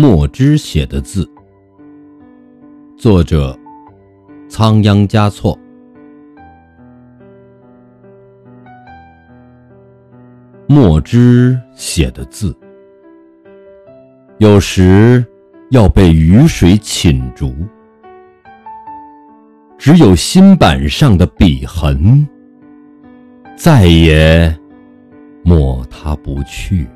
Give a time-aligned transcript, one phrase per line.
[0.00, 1.30] 墨汁写的字。
[2.96, 3.54] 作者：
[4.48, 5.54] 仓央嘉措。
[10.66, 12.56] 墨汁写的字，
[14.38, 15.22] 有时
[15.68, 17.54] 要被雨水浸逐，
[19.76, 22.26] 只有新版上的笔痕，
[23.54, 24.58] 再也
[25.44, 26.88] 抹它不去。